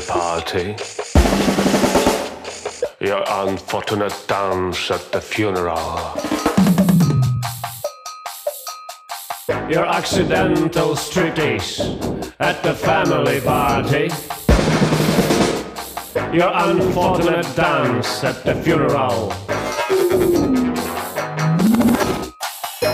party. 0.00 0.76
Your 3.00 3.24
unfortunate 3.26 4.14
dance 4.28 4.90
at 4.90 5.10
the 5.10 5.20
funeral. 5.20 6.12
Your 9.68 9.86
accidental 9.86 10.94
striptease 10.94 12.32
at 12.38 12.62
the 12.62 12.74
family 12.74 13.40
party. 13.40 14.10
Your 16.32 16.52
unfortunate 16.54 17.48
dance 17.56 18.22
at 18.22 18.44
the 18.44 18.54
funeral. 18.54 19.32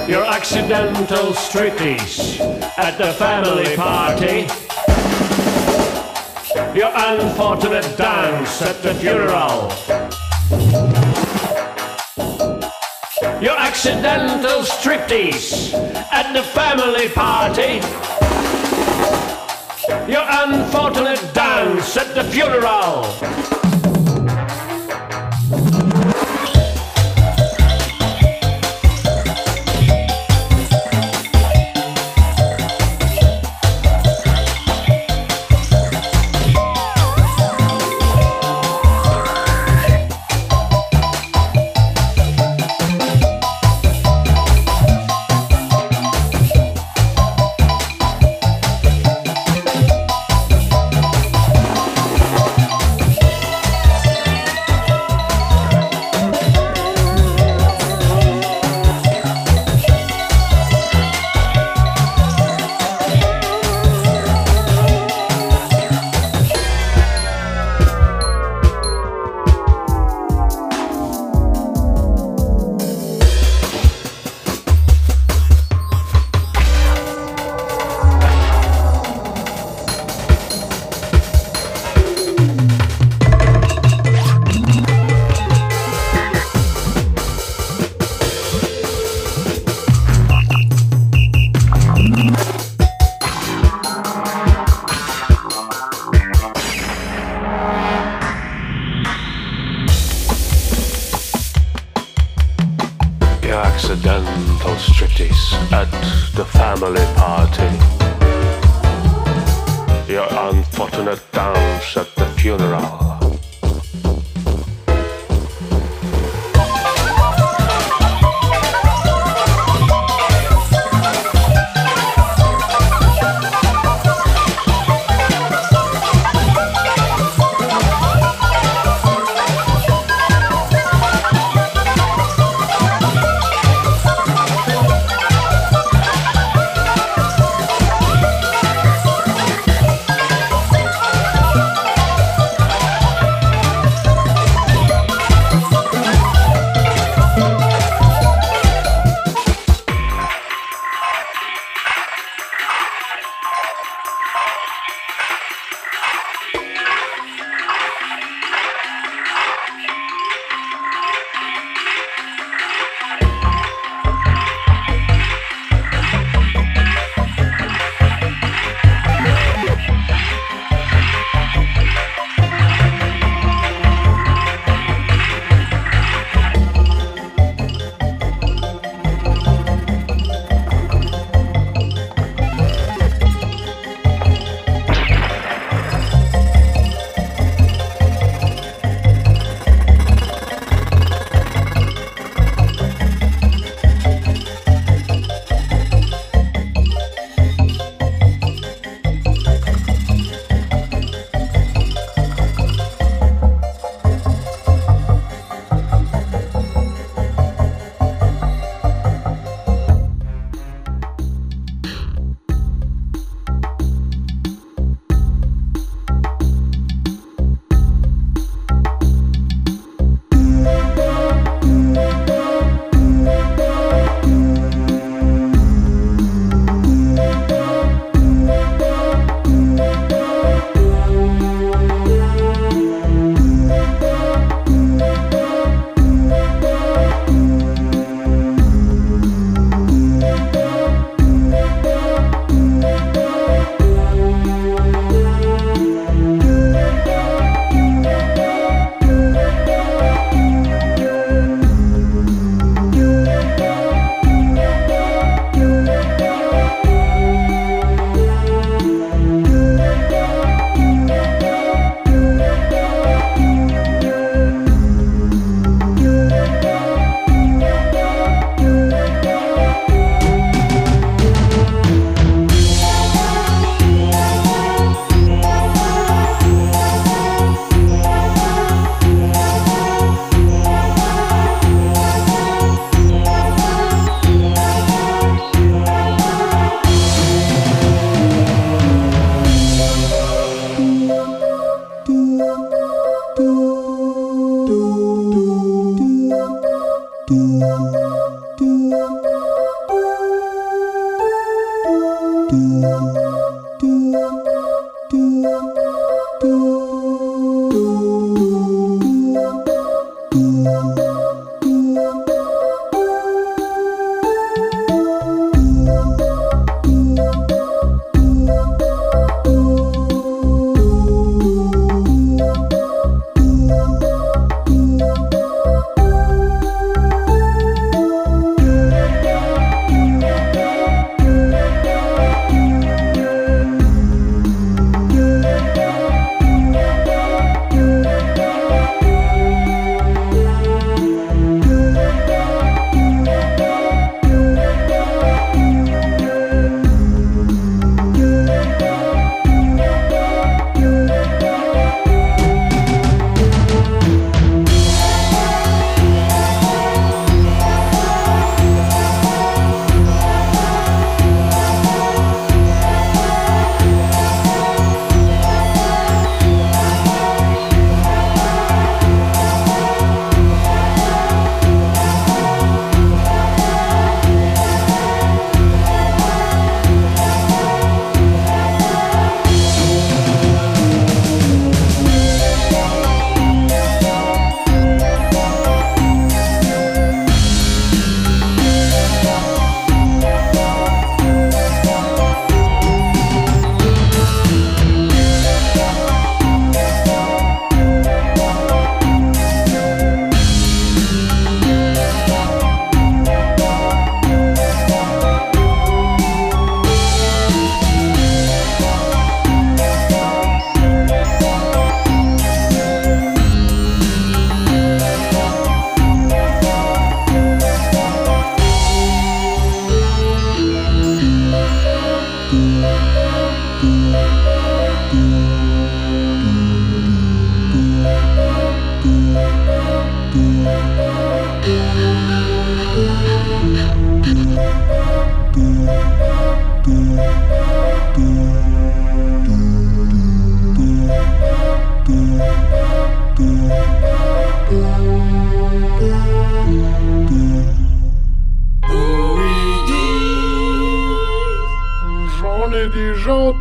Your 0.08 0.24
accidental 0.24 1.32
striptease 1.32 2.40
at 2.78 2.96
the 2.96 3.12
family 3.12 3.76
party. 3.76 4.71
Your 6.74 6.90
unfortunate 6.94 7.98
dance 7.98 8.62
at 8.62 8.82
the 8.82 8.94
funeral. 8.94 9.70
Your 13.42 13.58
accidental 13.58 14.62
striptease 14.62 15.74
at 16.10 16.32
the 16.32 16.42
family 16.42 17.10
party. 17.10 17.82
Your 20.10 20.24
unfortunate 20.26 21.34
dance 21.34 21.94
at 21.98 22.14
the 22.14 22.24
funeral. 22.24 23.61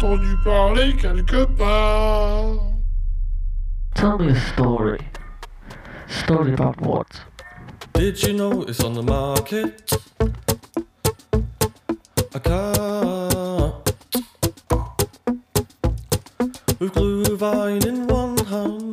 entendu 0.01 0.37
parler 0.43 0.93
quelque 0.93 1.45
part. 1.45 2.59
Tell 3.93 4.17
me 4.17 4.31
a 4.31 4.35
story. 4.35 4.99
Story 6.07 6.53
about 6.53 6.81
what? 6.81 7.07
Did 7.93 8.23
you 8.23 8.33
know 8.33 8.63
it's 8.63 8.83
on 8.83 8.93
the 8.93 9.03
market? 9.03 9.93
A 12.33 12.39
car 12.39 13.73
with 16.79 16.93
glue 16.93 17.37
vine 17.37 17.85
in 17.87 18.07
one 18.07 18.37
hand. 18.45 18.91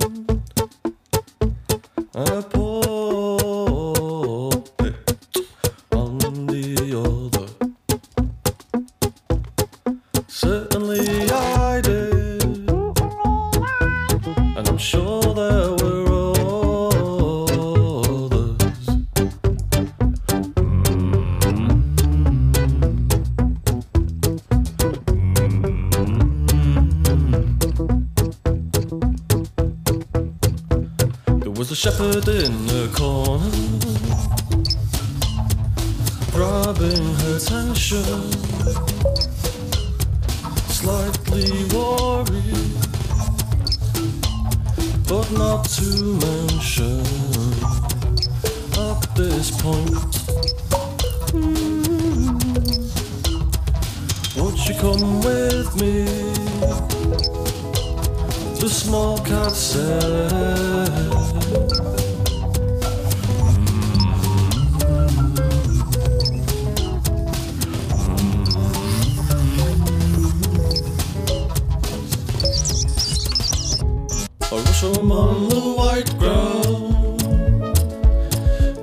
from 74.78 75.10
on 75.10 75.48
the 75.48 75.60
white 75.76 76.16
ground. 76.18 76.94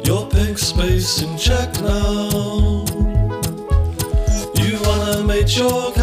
Your 0.06 0.28
pink 0.28 0.58
space 0.58 1.22
in 1.22 1.38
check 1.38 1.72
now. 1.82 2.84
You 4.56 4.78
wanna 4.84 5.24
make 5.24 5.56
your 5.56 5.95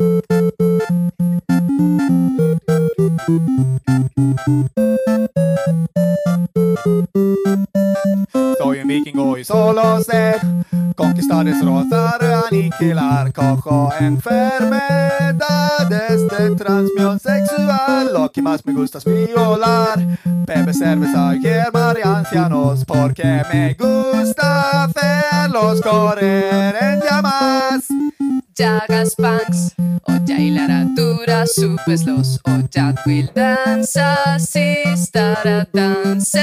Soy 0.00 0.22
un 8.78 8.88
vikingo 8.88 9.36
y 9.36 9.44
solo 9.44 10.02
sé 10.02 10.36
conquistar, 10.96 11.44
destrozar, 11.44 12.18
aniquilar. 12.50 13.30
Cojo 13.34 13.92
enfermedades 14.00 16.26
de 16.30 16.56
transmisión 16.56 17.20
sexual. 17.20 18.14
Lo 18.14 18.32
que 18.32 18.40
más 18.40 18.64
me 18.64 18.72
gusta 18.72 18.96
es 18.96 19.04
violar. 19.04 19.98
Bebe 20.46 20.72
cerveza 20.72 21.36
y 21.36 21.40
hierba 21.40 21.92
de 21.92 22.04
ancianos 22.04 22.86
porque 22.86 23.42
me 23.52 23.74
gusta 23.74 24.84
hacerlos 24.84 25.82
correr 25.82 26.74
en 26.80 27.00
llamas. 27.00 27.86
Llagas 28.54 29.14
punks. 29.14 29.69
super 31.54 31.96
slows 31.96 32.38
or 32.46 32.62
that 32.74 32.98
will 33.06 33.26
dance 33.34 33.96
as 33.96 34.56
is 34.56 35.10
that 35.10 35.44
a 35.46 35.66
dance 35.72 36.34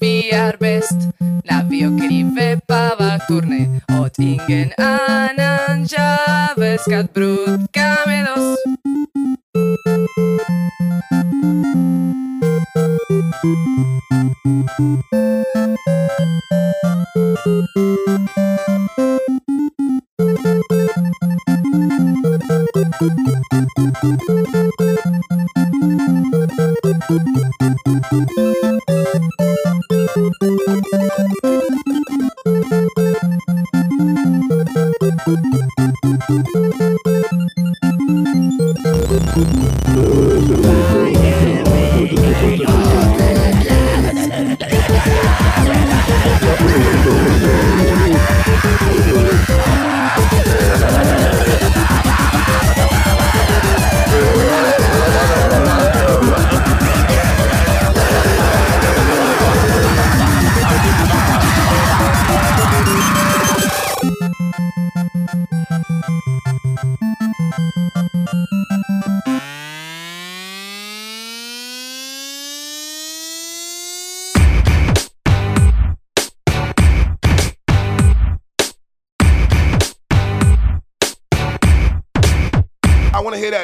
Vi 0.00 0.32
ar 0.32 0.56
best, 0.56 0.96
na 1.44 1.60
biokeri 1.68 2.24
bepa 2.24 2.96
bakturne, 2.96 3.84
ot 4.00 4.16
ingen 4.16 4.72
anan 4.80 5.84
jabez 5.84 6.88
kat 6.88 7.12
brut. 7.12 7.60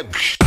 That. 0.02 0.45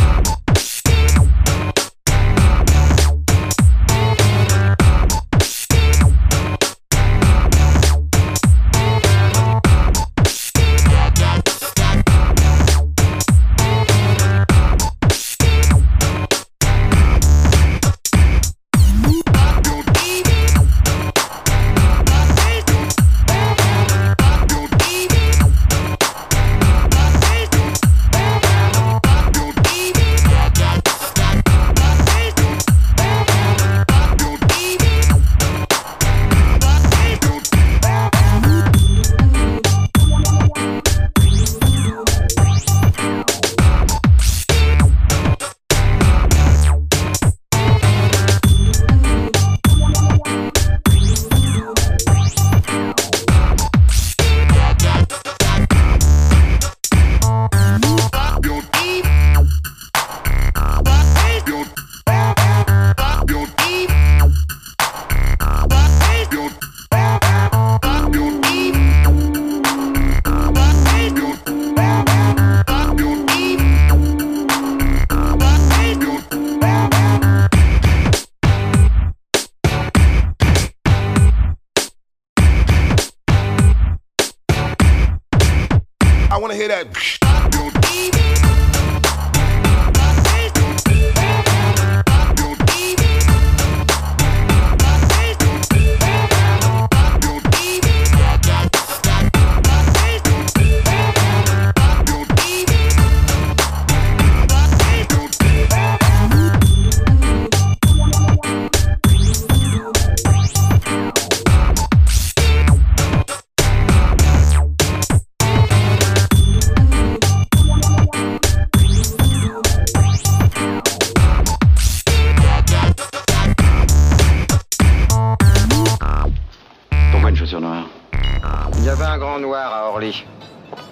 Hear 86.60 86.68
that. 86.68 87.29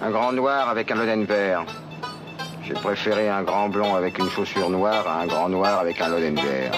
Un 0.03 0.11
grand 0.11 0.33
noir 0.33 0.69
avec 0.69 0.91
un 0.91 0.95
loden 0.95 1.25
vert. 1.25 1.65
J'ai 2.63 2.75
préféré 2.75 3.27
un 3.27 3.41
grand 3.41 3.67
blond 3.69 3.95
avec 3.95 4.19
une 4.19 4.29
chaussure 4.29 4.69
noire 4.69 5.07
à 5.07 5.21
un 5.21 5.25
grand 5.25 5.49
noir 5.49 5.79
avec 5.79 5.99
un 5.99 6.09
loden 6.09 6.35
vert. 6.35 6.73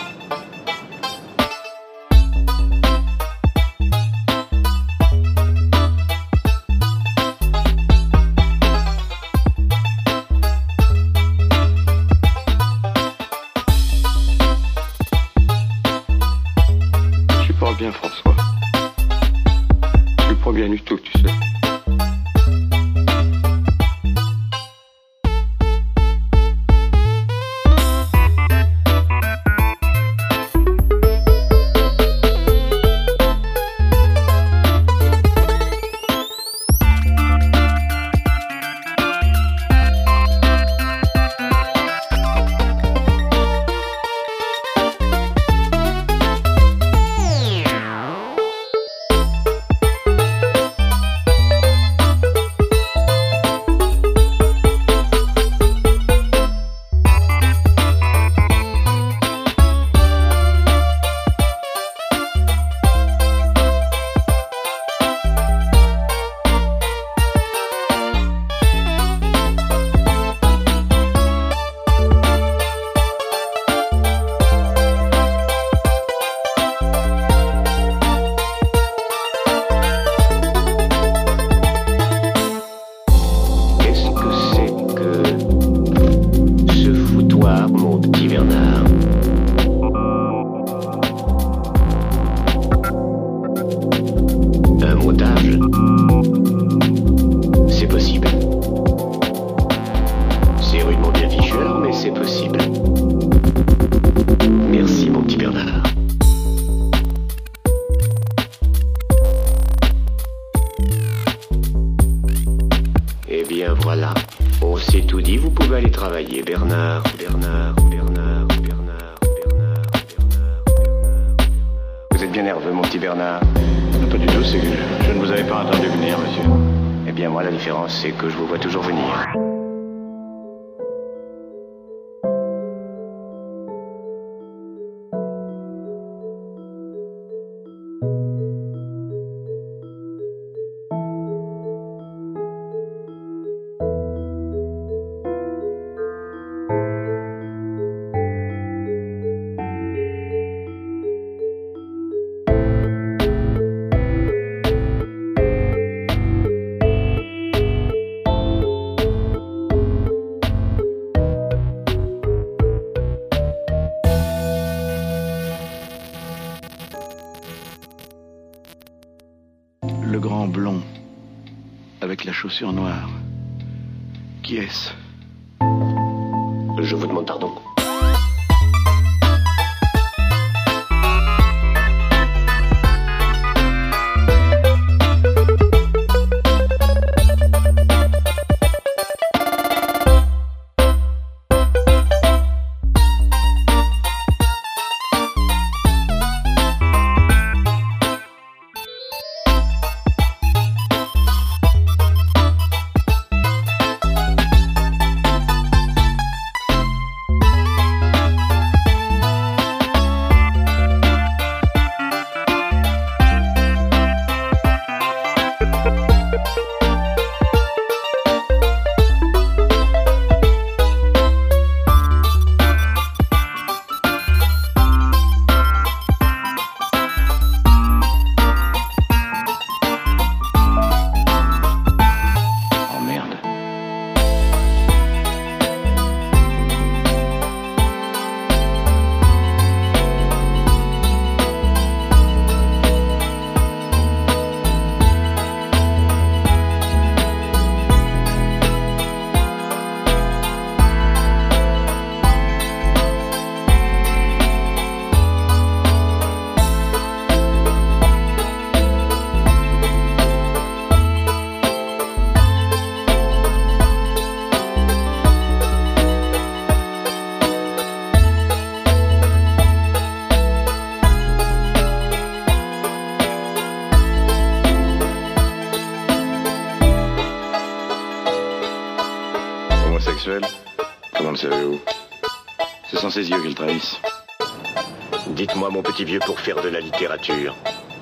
Faire 286.41 286.61
de 286.63 286.69
la 286.69 286.79
littérature, 286.79 287.55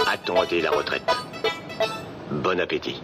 attendez 0.07 0.61
la 0.61 0.71
retraite. 0.71 1.03
Bon 2.31 2.57
appétit. 2.57 3.01